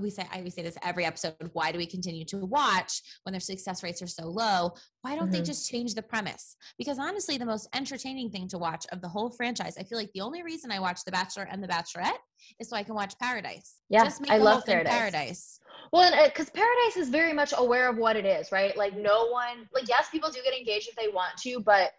[0.00, 3.32] we say I we say this every episode why do we continue to watch when
[3.32, 5.46] their success rates are so low why don't they Mhm.
[5.46, 9.30] just change the premise because honestly the most entertaining thing to watch of the whole
[9.30, 12.18] franchise I feel like the only reason I watch The Bachelor and The Bachelorette
[12.58, 14.92] is so I can watch Paradise Yeah, just make I love Paradise.
[14.92, 15.60] Paradise
[15.92, 18.74] Well, because Paradise is very much aware of what it is, right?
[18.76, 21.92] Like, no one, like, yes, people do get engaged if they want to, but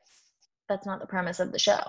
[0.68, 1.80] that's not the premise of the show.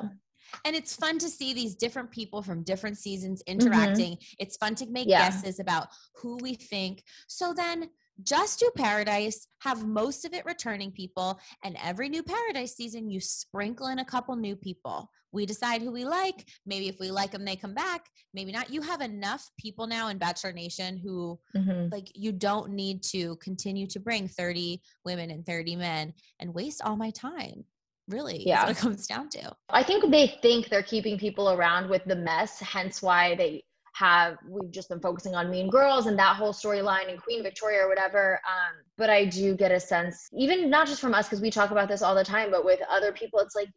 [0.64, 4.19] And it's fun to see these different people from different seasons interacting.
[4.38, 5.11] It's fun to make Mm-hmm.
[5.11, 5.31] Yeah.
[5.31, 5.88] guesses about
[6.23, 7.03] who we think.
[7.29, 7.90] So then
[8.23, 13.21] just do paradise have most of it returning people and every new paradise season you
[13.21, 15.11] sprinkle in a couple new people.
[15.33, 16.47] We decide who we like.
[16.64, 18.07] Maybe if we like them they come back.
[18.33, 18.71] Maybe not.
[18.73, 21.88] You have enough people now in bachelor nation who Mm-hmm.
[21.93, 26.83] like you don't need to continue to bring 30 women and 30 men and waste
[26.85, 27.64] all my time
[28.09, 31.88] really yeah what it comes down to I think they think they're keeping people around
[31.88, 33.64] with the mess, hence why they
[33.95, 37.85] have, we've just been focusing on Mean Girls and that whole storyline and Queen Victoria
[37.85, 38.40] or whatever.
[38.47, 41.71] Um, but I do get a sense, even not just from us, because we talk
[41.71, 43.69] about this all the time, but with other people, it's like,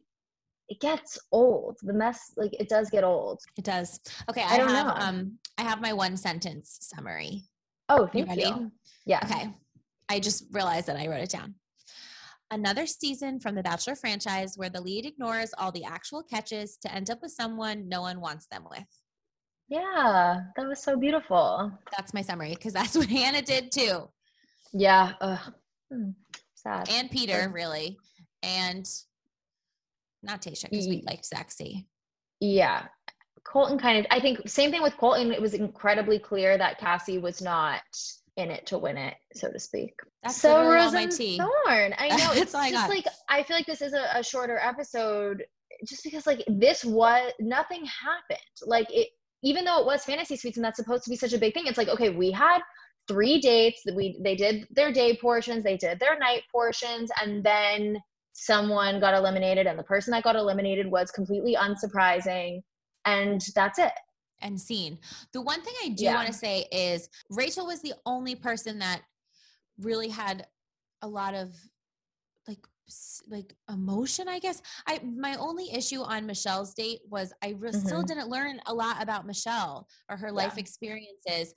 [0.69, 1.77] it gets old.
[1.83, 3.39] The mess, like, it does get old.
[3.57, 3.99] It does.
[4.29, 5.05] Okay, I, I don't have know.
[5.05, 7.43] um I have my one sentence summary.
[7.87, 8.43] Oh, thank you.
[8.43, 8.67] ready?
[9.05, 9.19] Yeah.
[9.23, 9.49] Okay.
[10.09, 11.55] I just realized that I wrote it down.
[12.49, 16.93] Another season from the Bachelor franchise where the lead ignores all the actual catches to
[16.93, 18.85] end up with someone no one wants them with.
[19.67, 20.39] Yeah.
[20.55, 21.71] That was so beautiful.
[21.95, 24.09] That's my summary because that's what Hannah did too.
[24.73, 25.13] Yeah.
[25.19, 25.53] Ugh.
[25.91, 26.09] Hmm.
[26.55, 26.89] Sad.
[26.89, 27.97] And Peter, really.
[28.43, 28.87] And
[30.23, 31.87] not Tayshia because we liked Sexy.
[32.39, 32.85] Yeah.
[33.43, 35.31] Colton kind of, I think, same thing with Colton.
[35.31, 37.81] It was incredibly clear that Cassie was not
[38.37, 39.93] in it to win it, so to speak.
[40.23, 41.11] That's so Rose my and.
[41.11, 41.93] Thorn.
[41.97, 42.89] I know it's I just got.
[42.89, 45.43] like I feel like this is a, a shorter episode,
[45.85, 48.39] just because like this was nothing happened.
[48.65, 49.09] Like it,
[49.43, 51.65] even though it was fantasy suites and that's supposed to be such a big thing.
[51.67, 52.59] It's like okay, we had
[53.07, 57.43] three dates that we they did their day portions, they did their night portions, and
[57.43, 57.97] then
[58.33, 62.61] someone got eliminated, and the person that got eliminated was completely unsurprising,
[63.05, 63.93] and that's it.
[64.41, 64.99] And seen.
[65.33, 66.15] The one thing I do Yeah.
[66.15, 69.01] want to say is Rachel was the only person that
[69.79, 70.47] really had
[71.01, 71.53] a lot of
[72.47, 72.65] like
[73.27, 78.01] like emotion i guess i my only issue on michelle's date was i re- still
[78.01, 78.07] Mhm.
[78.07, 81.53] didn't learn a lot about michelle or her life experiences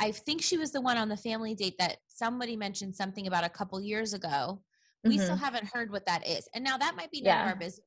[0.00, 3.44] i think she was the one on the family date that somebody mentioned something about
[3.44, 4.60] a couple years ago
[5.04, 7.48] we still haven't heard what that is and now that might be none of Mm-hmm.
[7.50, 7.86] Our business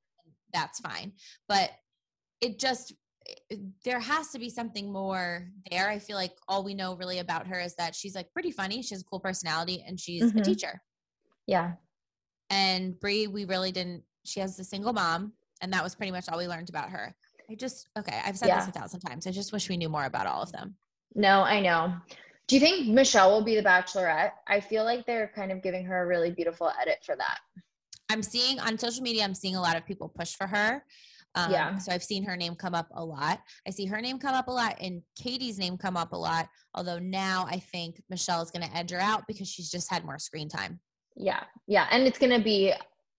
[0.54, 1.12] that's fine
[1.50, 1.72] but
[2.40, 2.94] it just
[3.84, 7.48] there has to be something more there i feel like all we know really about
[7.48, 10.34] her is that she's like pretty funny she has a cool personality and she's a
[10.34, 10.44] Mhm.
[10.44, 10.82] teacher
[11.48, 11.74] Yeah.
[12.50, 14.04] and Bri, we really didn't.
[14.24, 17.16] She has a single mom, and that was pretty much all we learned about her.
[17.50, 18.20] I just okay.
[18.26, 18.60] I've said Yeah.
[18.60, 19.28] this a thousand times.
[19.28, 20.76] I just wish we knew more about all of them.
[21.14, 21.96] No, I know.
[22.48, 24.32] Do you think Michelle will be the bachelorette?
[24.48, 27.40] I feel like they're kind of giving her a really beautiful edit for that.
[28.10, 29.24] I'm seeing on social media.
[29.24, 30.84] I'm seeing a lot of people push for her.
[31.36, 31.78] Um, Yeah.
[31.78, 33.40] So I've seen her name come up a lot.
[33.68, 36.48] I see her name come up a lot, and Katie's name come up a lot.
[36.74, 40.06] Although now I think Michelle is going to edge her out because she's just had
[40.06, 40.80] more screen time.
[41.16, 41.44] Yeah.
[41.68, 41.88] Yeah.
[41.92, 42.74] And it's going to be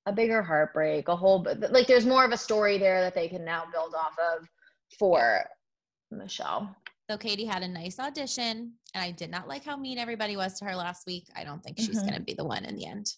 [0.07, 3.45] a bigger heartbreak, a whole, like there's more of a story there that they can
[3.45, 4.47] now build off of
[4.99, 5.45] for
[6.11, 6.75] Michelle.
[7.11, 10.59] So Katie had a nice audition, and I did not like how mean everybody was
[10.59, 11.29] to her last week.
[11.37, 12.03] I don't think she's Mhm.
[12.03, 13.13] going to be the one in the end.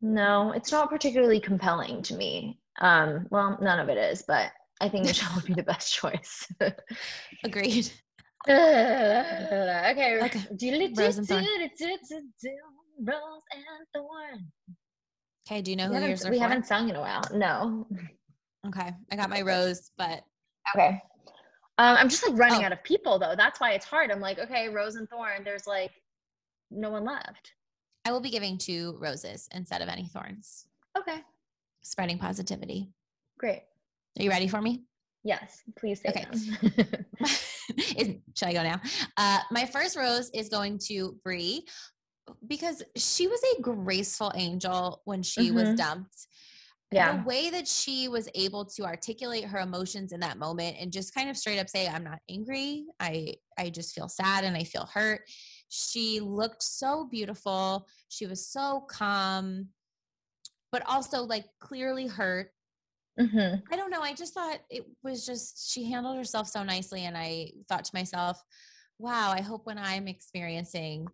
[0.00, 2.60] No, it's not particularly compelling to me.
[2.80, 6.46] Um, well, none of it is, but I think Michelle would be the best choice.
[7.44, 7.90] Agreed.
[8.48, 10.20] okay.
[10.22, 10.90] Okay.
[10.96, 11.44] Rose and Thorn.
[13.00, 14.46] Rose and Thorn.
[15.48, 15.62] Okay.
[15.62, 16.42] Do you know We who yours are we for?
[16.42, 17.22] haven't sung in a while.
[17.32, 17.86] No.
[18.66, 18.90] Okay.
[19.10, 20.22] I got my rose, but
[20.74, 21.00] Okay.
[21.76, 22.66] Um, I'm just like running Oh.
[22.66, 23.34] out of people though.
[23.36, 24.10] That's why it's hard.
[24.10, 25.90] I'm like, okay, Rose and Thorn, there's like
[26.70, 27.52] no one left.
[28.04, 30.66] I will be giving two roses instead of any thorns.
[30.98, 31.20] Okay.
[31.84, 32.90] Spreading positivity.
[33.38, 33.62] Great.
[34.18, 34.84] Are you ready for me?
[35.22, 36.26] Yes, please say Okay.
[37.98, 38.80] is, should I go now?
[39.16, 41.64] Uh, my first rose is going to Bri
[42.46, 45.76] because she was a graceful angel when she was Mhm.
[45.76, 46.26] dumped.
[46.90, 47.18] yeah.
[47.18, 51.14] The way that she was able to articulate her emotions in that moment and just
[51.14, 52.84] kind of straight up say, I'm not angry.
[53.00, 55.22] I I just feel sad and I feel hurt.
[55.68, 57.86] She looked so beautiful.
[58.08, 59.68] She was so calm,
[60.74, 62.50] but also like clearly hurt
[63.16, 64.00] hmm I don't know.
[64.00, 67.94] I just thought it was just she handled herself so nicely, and I thought to
[67.94, 68.42] myself,
[68.98, 71.06] "Wow, I hope when I'm experiencing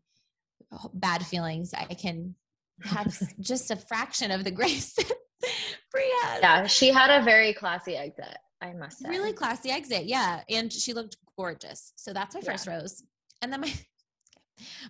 [0.95, 2.35] bad feelings, I can
[2.85, 5.13] have just a fraction of the grace that
[6.41, 9.11] Yeah, she had a very classy exit, I must say.
[9.11, 11.93] really classy exit, yeah, and she looked gorgeous.
[11.97, 12.53] So that's my Yeah.
[12.53, 13.03] first rose,
[13.43, 13.73] and then my.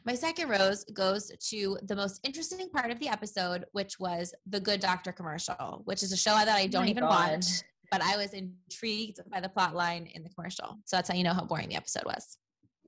[0.05, 4.61] My second rose goes to the most interesting part of the episode, which was the
[4.61, 7.11] Good Doctor commercial, which is a show that I oh don't Oh even God.
[7.11, 10.79] watch but I was intrigued by the plot line in the commercial.
[10.85, 12.39] So that's how you know how boring the episode was.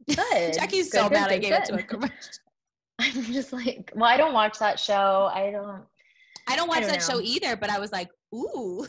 [0.09, 0.16] Good.
[0.55, 2.16] Jackie's Good, so good, mad I good, gave it to a commercial.
[3.01, 5.31] I'm just like, well, I don't watch that show.
[5.33, 5.83] I don't.
[6.49, 8.87] I don't watch don't that show either, but I was like, ooh,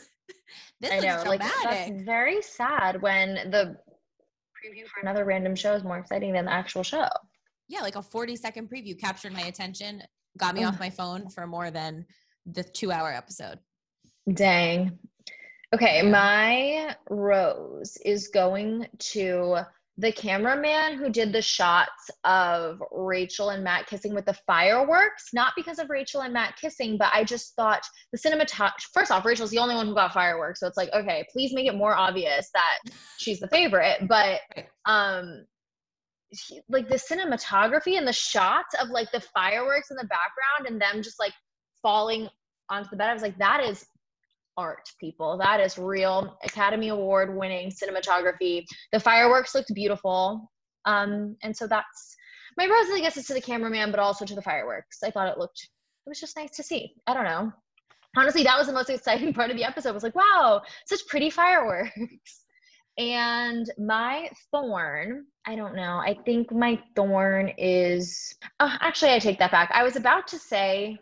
[0.82, 1.93] this I is know, like dramatic.
[1.93, 3.77] that's very sad when the
[4.58, 7.08] preview for another random show is more exciting than the actual show.
[7.67, 10.02] Yeah, like a 40 second preview captured my attention,
[10.38, 12.06] got me off my phone for more than
[12.45, 13.60] the two hour episode.
[14.34, 14.97] Dang.
[15.73, 16.10] Okay, Yeah.
[16.10, 19.58] my rose is going to
[19.97, 25.54] the cameraman who did the shots of Rachel and Matt kissing with the fireworks, not
[25.56, 28.71] because of Rachel and Matt kissing, but I just thought the cinematography.
[28.91, 31.67] First off, Rachel's the only one who got fireworks, so it's like, okay, please make
[31.67, 32.80] it more obvious that
[33.17, 34.08] she's the favorite.
[34.08, 34.41] But
[34.86, 35.45] um,
[36.34, 40.82] he- like the cinematography and the shots of like the fireworks in the background and
[40.82, 41.34] them just like
[41.82, 42.30] falling
[42.69, 43.86] onto the bed, I was like, that is
[44.58, 45.38] art, people.
[45.38, 48.65] That is real Academy Award winning cinematography.
[48.91, 50.52] The fireworks looked beautiful.
[50.86, 52.15] Um, and so that's
[52.58, 55.00] my rose, I guess, is to the cameraman, but also to the fireworks.
[55.04, 55.69] I thought it looked,
[56.06, 56.93] it was just nice to see.
[57.08, 57.52] I don't know.
[58.15, 59.89] Honestly, that was the most exciting part of the episode.
[59.89, 62.42] I was like, wow, such pretty fireworks.
[62.97, 65.97] And my thorn, I don't know.
[65.97, 69.71] I think my thorn is, oh, actually, I take that back.
[69.73, 70.97] I was about to say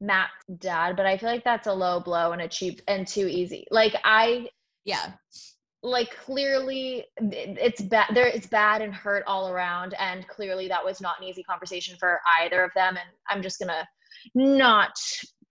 [0.00, 3.26] Matt's dad, but I feel like that's a low blow and a cheap and too
[3.28, 3.66] easy.
[3.70, 4.48] Like I
[4.84, 5.12] Yeah.
[5.82, 11.00] like clearly it's bad there it's bad and hurt all around and clearly that was
[11.00, 13.86] not an easy conversation for either of them and i'm just gonna
[14.34, 14.92] not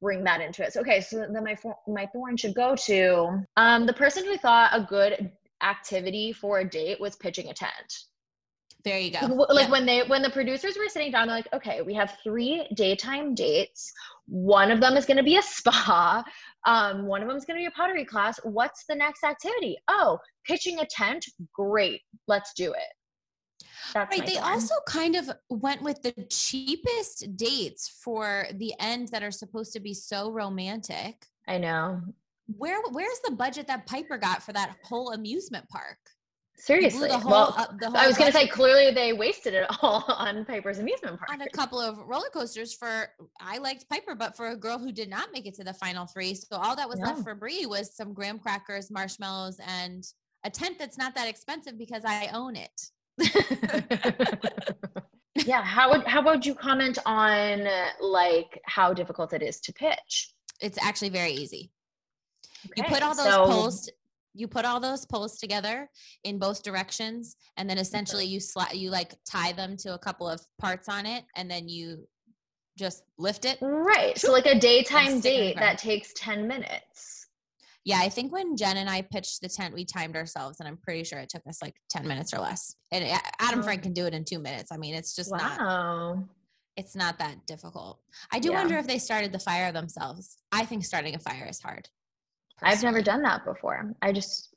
[0.01, 1.55] bring that into it so, okay so then my
[1.87, 5.31] my thorn should go to um the person who thought a good
[5.65, 7.93] activity for a date was pitching a tent
[8.83, 9.71] there you go like yep.
[9.71, 13.33] when they when the producers were sitting down they're like okay we have three daytime
[13.33, 13.91] dates
[14.27, 16.23] one of them is going to be a spa
[16.65, 18.39] um, one of them is going to be a pottery class.
[18.43, 19.77] What's the next activity?
[19.87, 21.25] Oh, pitching a tent.
[21.53, 22.01] Great.
[22.27, 23.63] Let's do it.
[23.93, 24.25] That's right.
[24.25, 24.53] They plan.
[24.53, 29.79] also kind of went with the cheapest dates for the end that are supposed to
[29.79, 31.27] be so romantic.
[31.47, 32.01] I know.
[32.47, 35.97] Where where's the budget that Piper got for that whole amusement park?
[36.57, 37.09] Seriously.
[37.09, 40.79] Whole, well, uh, I was going to say clearly they wasted it all on Piper's
[40.79, 41.29] amusement park.
[41.31, 43.07] On a couple of roller coasters for
[43.39, 46.05] I liked Piper, but for a girl who did not make it to the final
[46.05, 50.05] three, so all that was left for Bri was some graham crackers, marshmallows, and
[50.43, 52.81] a tent that's not that expensive because I own it.
[55.45, 57.67] yeah, how would how would you comment on
[57.99, 60.33] like how difficult it is to pitch?
[60.61, 61.71] It's actually very easy.
[62.65, 63.89] Okay, you put all those so- posts
[64.35, 65.89] you put all those posts together
[66.23, 68.33] in both directions and then essentially mm-hmm.
[68.33, 71.67] you slide you like tie them to a couple of parts on it and then
[71.67, 72.05] you
[72.77, 73.57] just lift it.
[73.61, 75.77] Right so like a daytime date that.
[75.77, 77.27] takes 10 minutes.
[77.85, 80.77] Yeah i think when jen and i pitched the tent we timed ourselves and i'm
[80.77, 82.75] pretty sure it took us like 10 minutes or less.
[82.91, 83.63] And uh, adam oh.
[83.63, 83.83] frank mm.
[83.83, 85.37] can do it in two minutes i mean it's just wow.
[85.37, 86.23] not
[86.77, 88.01] it's not that difficult.
[88.33, 88.55] I do yeah.
[88.55, 90.35] wonder if they started the fire themselves.
[90.51, 91.87] I think starting a fire is hard
[92.57, 92.77] Personally.
[92.77, 93.93] I've never done that before.
[94.01, 94.53] I just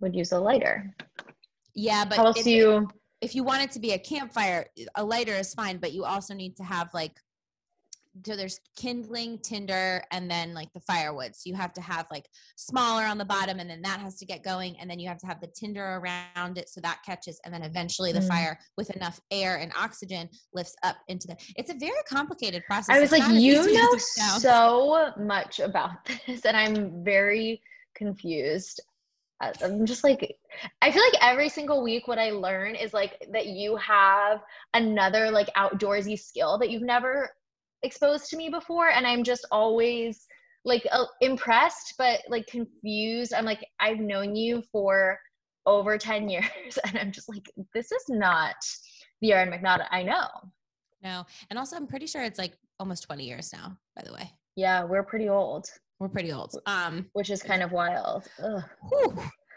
[0.00, 0.94] would use a lighter.
[1.74, 2.88] Yeah, but how else do you?
[3.20, 6.34] If you want it to be a campfire, a lighter is fine, but you also
[6.34, 7.18] need to have like
[8.24, 11.34] so there's kindling, tinder, and then like the firewood.
[11.34, 14.26] So you have to have like smaller on the bottom, and then that has to
[14.26, 17.40] get going, and then you have to have the tinder around it so that catches,
[17.44, 18.28] and then eventually the mm.
[18.28, 21.36] fire with enough air and oxygen lifts up into the.
[21.56, 22.94] It's a very complicated process.
[22.94, 27.60] I was it's like, you know so much about this, and I'm very
[27.94, 28.80] confused.
[29.40, 30.34] I'm just like,
[30.80, 34.40] I feel like every single week, what I learn is like that you have
[34.72, 37.30] another like outdoorsy skill that you've never
[37.82, 40.26] exposed to me before and i'm just always
[40.64, 45.18] like uh, impressed but like confused i'm like i've known you for
[45.66, 48.56] over 10 years and i'm just like this is not
[49.20, 50.26] the aaron McNaught I know.
[51.02, 51.24] No.
[51.50, 54.30] And also I'm pretty sure it's like almost 20 years now, by the way.
[54.56, 55.66] Yeah, we're pretty old.
[56.00, 56.58] We're pretty old.
[56.66, 58.28] Um which is kind of wild.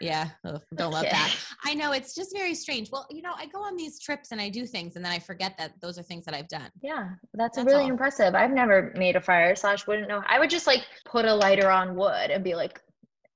[0.00, 1.36] Yeah, Ugh, don't love that.
[1.64, 2.90] I know it's just very strange.
[2.90, 5.18] Well, you know, I go on these trips and I do things, and then I
[5.18, 6.70] forget that those are things that I've done.
[6.82, 7.90] Yeah, that's, that's really all.
[7.90, 8.34] impressive.
[8.34, 10.22] I've never made a fire slash wouldn't know.
[10.26, 12.80] I would just like put a lighter on wood and be like,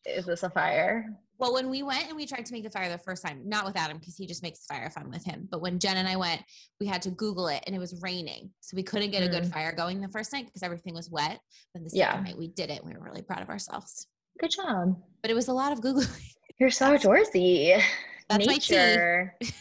[0.07, 1.07] "Is this a fire?"
[1.39, 3.65] Well, when we went and we tried to make the fire the first time, not
[3.65, 5.49] with Adam because he just makes fire if I'm with him.
[5.51, 6.43] But when Jen and I went,
[6.81, 8.51] we had to Google it and it was raining.
[8.61, 9.27] So we couldn't get mm.
[9.27, 9.53] a good mm.
[9.53, 11.41] fire going the first night because everything was wet.
[11.73, 12.31] But the second yeah.
[12.31, 12.81] night we did it.
[12.83, 14.07] And we were really proud of ourselves.
[14.41, 14.97] Good job.
[15.23, 16.23] But it was a lot of Googling.
[16.59, 17.83] You're so outdoorsy.
[18.29, 19.35] That's Nature.
[19.41, 19.55] my tea.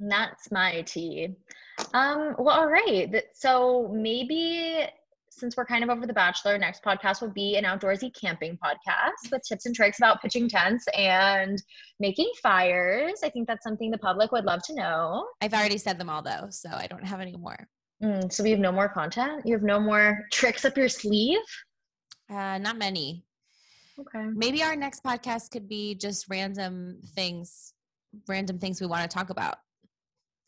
[0.00, 1.28] That's my tea.
[1.94, 3.22] Um, well, all right.
[3.34, 4.86] So maybe
[5.30, 9.30] since we're kind of over the bachelor, next podcast will be an outdoorsy camping podcast
[9.32, 11.62] with tips and tricks about pitching tents and
[11.98, 13.20] making fires.
[13.24, 15.26] I think that's something the public would love to know.
[15.40, 17.56] I've already said them all though, so I don't have any more.
[18.02, 19.42] Mm, so we have no more content.
[19.46, 21.40] You have no more tricks up your sleeve.
[22.30, 23.24] Uh, not many.
[23.98, 24.26] Okay.
[24.34, 27.74] Maybe our next podcast could be just random things,
[28.28, 29.56] random things we want to talk about.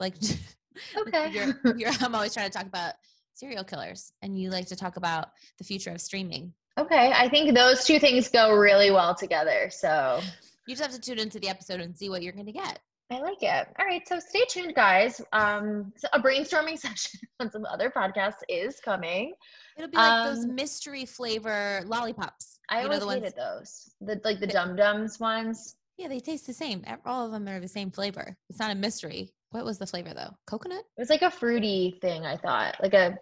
[0.00, 0.14] Like,
[0.96, 1.30] okay.
[1.30, 2.94] you're, you're, I'm always trying to talk about
[3.34, 5.28] serial killers, and you like to talk about
[5.58, 6.52] the future of streaming.
[6.78, 7.12] Okay.
[7.14, 9.68] I think those two things go really well together.
[9.70, 10.20] So
[10.66, 12.80] you just have to tune into the episode and see what you're going to get.
[13.14, 13.68] I like it.
[13.78, 15.20] All right, so stay tuned, guys.
[15.32, 19.34] Um, so a brainstorming session on some other podcasts is coming.
[19.76, 22.58] It'll be like um, those mystery flavor lollipops.
[22.68, 23.94] I you always know, the hated ones, those.
[24.00, 25.76] The like the Dum Dums ones.
[25.96, 26.84] Yeah, they taste the same.
[27.04, 28.36] All of them are the same flavor.
[28.50, 29.30] It's not a mystery.
[29.50, 30.34] What was the flavor though?
[30.48, 30.84] Coconut?
[30.96, 32.26] It was like a fruity thing.
[32.26, 33.16] I thought like a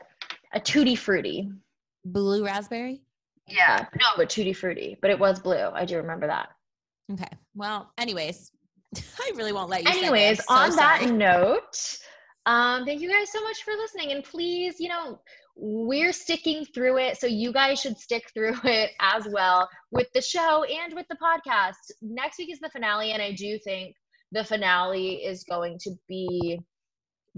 [0.55, 1.51] a tutti fruity.
[2.07, 3.03] Blue raspberry.
[3.47, 4.97] Yeah, no, but tutti fruity.
[5.03, 5.69] But it was blue.
[5.75, 6.49] I do remember that.
[7.13, 7.29] Okay.
[7.55, 8.53] Well, anyways,
[9.21, 9.91] I really won't let you.
[9.91, 11.99] Anyways, on that note,
[12.47, 14.13] um, thank you guys so much for listening.
[14.13, 15.21] And please, you know,
[15.57, 17.19] we're sticking through it.
[17.19, 21.17] So you guys should stick through it as well with the show and with the
[21.17, 21.93] podcast.
[22.01, 23.13] Next week is the finale.
[23.13, 23.95] And I do think
[24.33, 26.61] the finale is going to be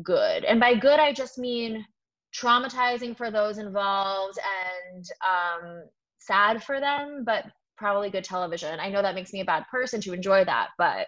[0.03, 0.45] good.
[0.45, 1.85] And by good, I just mean
[2.35, 4.39] traumatizing for those involved
[4.93, 5.83] and um,
[6.19, 7.45] sad for them, but
[7.77, 8.79] probably good television.
[8.81, 11.07] I know that makes me a bad person to enjoy that, but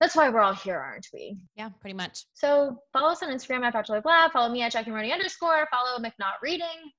[0.00, 1.36] that's why we're all here, aren't we?
[1.56, 2.24] Yeah, pretty much.
[2.34, 4.32] So follow us on Instagram at Bachelor Blab.
[4.32, 5.66] Follow me at Jackie Maroney underscore.
[5.70, 6.92] Follow McNaught Reading.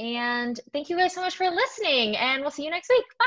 [0.00, 2.16] And thank you guys so much for listening.
[2.16, 3.04] And we'll see you next week.
[3.18, 3.26] Bye.